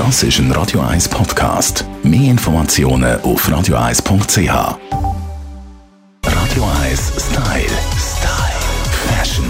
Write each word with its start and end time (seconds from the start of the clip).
Das 0.00 0.22
ist 0.22 0.38
ein 0.38 0.50
Radio 0.52 0.80
1 0.80 1.10
Podcast. 1.10 1.84
Mehr 2.02 2.30
Informationen 2.30 3.20
auf 3.20 3.46
radio1.ch. 3.46 4.48
Radio 6.24 6.64
1 6.80 7.12
Style. 7.18 7.66
Style. 7.98 8.60
Fashion. 9.06 9.44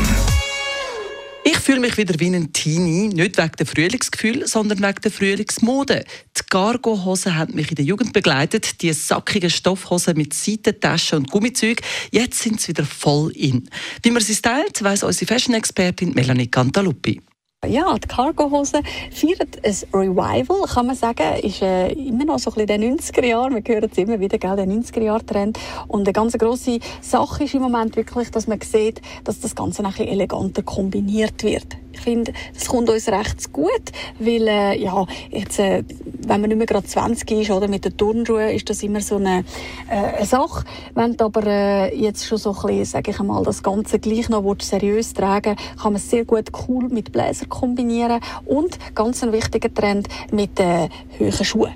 Ich 1.45 1.57
fühle 1.57 1.79
mich 1.79 1.97
wieder 1.97 2.19
wie 2.19 2.35
ein 2.35 2.53
Teenie, 2.53 3.11
nicht 3.11 3.39
wegen 3.39 3.53
dem 3.61 3.67
Frühlingsgefühl, 3.69 4.49
sondern 4.49 4.83
wegen 4.83 5.01
der 5.01 5.13
Frühlingsmode. 5.13 6.05
Die 6.37 6.43
Cargo-Hosen 6.51 7.37
haben 7.37 7.55
mich 7.55 7.71
in 7.71 7.77
der 7.77 7.85
Jugend 7.85 8.13
begleitet, 8.13 8.83
die 8.83 8.93
sackigen 8.93 9.51
Stoffhosen 9.51 10.17
mit 10.17 10.35
Seitentaschen 10.35 11.19
und 11.19 11.31
Gummizeug. 11.31 11.81
Jetzt 12.11 12.41
sind 12.41 12.61
sie 12.61 12.71
wieder 12.71 12.85
voll 12.85 13.31
in. 13.37 13.71
Wie 14.03 14.11
man 14.11 14.21
sie 14.21 14.35
stylt, 14.35 14.83
weiss 14.83 15.05
unsere 15.05 15.27
Fashion-Expertin 15.27 16.13
Melanie 16.13 16.49
Cantaluppi. 16.49 17.21
Ja, 17.67 17.95
die 17.99 18.09
Cargo-Hose 18.09 18.81
feiert 19.13 19.63
ein 19.63 19.77
Revival, 19.93 20.67
kann 20.67 20.87
man 20.87 20.97
sagen. 20.97 21.37
Ist 21.43 21.61
äh, 21.61 21.93
immer 21.93 22.25
noch 22.25 22.39
so 22.39 22.51
ein 22.53 22.67
bisschen 22.67 22.81
den 22.81 22.99
90er 22.99 23.27
Jahren. 23.27 23.55
Wir 23.55 23.75
hören 23.75 23.91
es 23.93 23.99
immer 23.99 24.19
wieder, 24.19 24.39
gell, 24.39 24.57
der 24.57 24.65
90er 24.65 25.03
Jahr 25.03 25.27
Trend. 25.27 25.59
Und 25.87 26.05
eine 26.05 26.15
ganz 26.15 26.39
grosse 26.39 26.79
Sache 27.03 27.45
ist 27.45 27.53
im 27.53 27.61
Moment 27.61 27.97
wirklich, 27.97 28.31
dass 28.31 28.47
man 28.47 28.63
sieht, 28.63 29.03
dass 29.25 29.41
das 29.41 29.55
Ganze 29.55 29.85
ein 29.85 29.91
bisschen 29.91 30.09
eleganter 30.09 30.63
kombiniert 30.63 31.43
wird. 31.43 31.77
Ich 31.93 32.01
finde, 32.01 32.33
das 32.55 32.67
kommt 32.67 32.89
uns 32.89 33.09
recht 33.09 33.53
gut, 33.53 33.93
weil, 34.19 34.49
äh, 34.49 34.83
ja, 34.83 35.05
jetzt, 35.31 35.59
äh, 35.59 35.85
wenn 36.27 36.41
man 36.41 36.49
nicht 36.49 36.59
mehr 36.59 36.67
gerade 36.67 36.87
20 36.87 37.31
ist, 37.31 37.51
oder, 37.51 37.69
mit 37.69 37.85
den 37.85 37.97
Turnschuhen, 37.97 38.49
ist 38.51 38.69
das 38.69 38.83
immer 38.83 39.01
so 39.01 39.17
eine, 39.17 39.45
äh, 39.89 40.17
eine 40.17 40.27
Sache. 40.27 40.65
Wenn 40.95 41.17
du 41.17 41.25
aber 41.25 41.47
äh, 41.47 41.97
jetzt 41.97 42.27
schon 42.27 42.39
so 42.39 42.51
ein 42.51 42.67
bisschen, 42.67 42.85
sage 42.85 43.11
ich 43.11 43.21
einmal, 43.21 43.43
das 43.45 43.63
Ganze 43.63 43.99
gleich 43.99 44.29
noch 44.29 44.43
seriös 44.61 45.15
tragen 45.15 45.57
kann 45.81 45.93
man 45.93 45.97
es 45.97 46.11
sehr 46.11 46.25
gut 46.25 46.51
cool 46.69 46.89
mit 46.89 47.13
Bläser 47.13 47.47
kombinieren 47.47 48.21
und 48.45 48.79
ganz 48.95 49.23
ein 49.23 49.33
wichtiger 49.33 49.73
Trend 49.73 50.09
mit 50.33 50.59
äh, 50.61 50.89
hohen 51.19 51.45
Schuhen. 51.45 51.75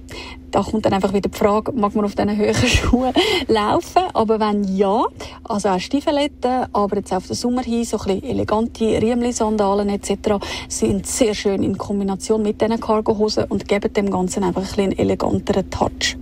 Da 0.54 0.62
kommt 0.62 0.86
dann 0.86 0.92
einfach 0.92 1.12
wieder 1.12 1.28
die 1.28 1.36
Frage, 1.36 1.72
mag 1.72 1.96
man 1.96 2.04
auf 2.04 2.14
diesen 2.14 2.38
hohen 2.38 2.54
Schuhen 2.54 3.12
laufen? 3.48 4.02
Aber 4.12 4.38
wenn 4.38 4.62
ja, 4.62 5.04
also 5.42 5.70
auch 5.70 5.80
Stiefeletten, 5.80 6.66
aber 6.72 6.98
jetzt 6.98 7.12
auf 7.12 7.26
den 7.26 7.34
Sommer 7.34 7.62
hin, 7.62 7.84
so 7.84 7.98
ein 7.98 8.04
bisschen 8.04 8.22
elegante 8.22 8.84
Riemli-Sandalen 8.84 9.88
etc. 9.88 10.38
sind 10.68 11.08
sehr 11.08 11.34
schön 11.34 11.64
in 11.64 11.76
Kombination 11.76 12.40
mit 12.40 12.60
diesen 12.60 12.78
Cargohosen 12.78 13.46
und 13.48 13.66
geben 13.66 13.92
dem 13.92 14.08
Ganzen 14.08 14.44
einfach 14.44 14.60
ein 14.60 14.68
bisschen 14.68 14.84
einen 14.84 14.98
eleganteren 14.98 15.68
Touch. 15.70 16.16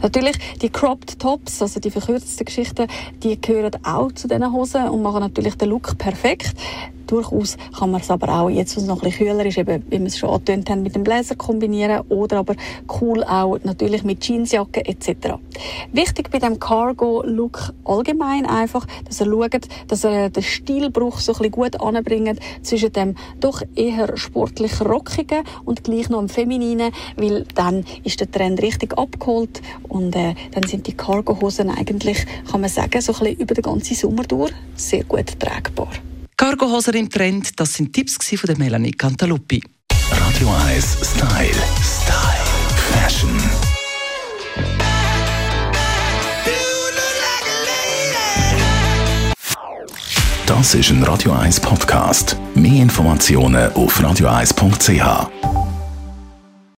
Natürlich, 0.00 0.36
die 0.60 0.70
Cropped 0.70 1.18
Tops, 1.18 1.60
also 1.60 1.80
die 1.80 1.90
verkürzten 1.90 2.44
Geschichten, 2.44 2.86
die 3.24 3.40
gehören 3.40 3.72
auch 3.84 4.12
zu 4.12 4.28
diesen 4.28 4.52
Hosen 4.52 4.90
und 4.90 5.02
machen 5.02 5.22
natürlich 5.22 5.56
den 5.56 5.70
Look 5.70 5.98
perfekt. 5.98 6.54
Durchaus 7.12 7.58
kann 7.78 7.90
man 7.90 8.00
es 8.00 8.10
aber 8.10 8.40
auch, 8.40 8.48
jetzt 8.48 8.74
wo 8.74 8.80
es 8.80 8.86
noch 8.86 9.02
ein 9.02 9.10
bisschen 9.10 9.26
kühler 9.26 9.44
ist, 9.44 9.58
eben, 9.58 9.84
wie 9.90 10.00
wir 10.00 10.06
es 10.06 10.16
schon 10.16 10.30
angetönt 10.30 10.70
haben, 10.70 10.82
mit 10.82 10.94
dem 10.94 11.04
Blazer 11.04 11.36
kombinieren 11.36 12.00
oder 12.08 12.38
aber 12.38 12.54
cool 13.02 13.22
auch 13.22 13.58
natürlich 13.64 14.02
mit 14.02 14.24
Jeansjacke 14.24 14.82
etc. 14.86 15.34
Wichtig 15.92 16.30
bei 16.30 16.38
dem 16.38 16.58
Cargo-Look 16.58 17.74
allgemein 17.84 18.46
einfach, 18.46 18.86
dass 19.04 19.20
er 19.20 19.26
schaut, 19.26 19.68
dass 19.88 20.04
er 20.04 20.30
den 20.30 20.42
Stilbruch 20.42 21.18
so 21.18 21.32
ein 21.32 21.38
bisschen 21.38 21.52
gut 21.52 21.80
anbringt 21.82 22.40
zwischen 22.62 22.94
dem 22.94 23.14
doch 23.40 23.60
eher 23.74 24.16
sportlich 24.16 24.80
rockigen 24.80 25.44
und 25.66 25.84
gleich 25.84 26.08
noch 26.08 26.20
dem 26.20 26.30
femininen, 26.30 26.92
weil 27.18 27.44
dann 27.54 27.84
ist 28.04 28.20
der 28.20 28.30
Trend 28.30 28.62
richtig 28.62 28.96
abgeholt 28.96 29.60
und 29.86 30.16
äh, 30.16 30.34
dann 30.52 30.62
sind 30.62 30.86
die 30.86 30.94
Cargo-Hosen 30.94 31.68
eigentlich, 31.68 32.24
kann 32.50 32.62
man 32.62 32.70
sagen, 32.70 33.02
so 33.02 33.12
ein 33.12 33.18
bisschen 33.18 33.36
über 33.36 33.52
den 33.52 33.62
ganzen 33.64 33.94
Sommer 33.96 34.22
durch 34.22 34.52
sehr 34.76 35.04
gut 35.04 35.38
tragbar. 35.38 35.90
Cargohosen 36.42 36.94
im 36.94 37.08
Trend, 37.08 37.60
das 37.60 37.74
sind 37.74 37.92
Tipps 37.92 38.16
von 38.16 38.48
der 38.48 38.58
Melanie 38.58 38.90
Cantaluppi. 38.90 39.62
Radio 40.10 40.48
1 40.66 40.98
Style. 41.00 41.54
Style. 41.80 42.42
Fashion. 42.90 43.30
Das 50.44 50.74
ist 50.74 50.90
ein 50.90 51.04
Radio 51.04 51.30
1 51.30 51.60
Podcast. 51.60 52.36
Mehr 52.56 52.82
Informationen 52.82 53.72
auf 53.74 54.00
radio1.ch. 54.00 55.51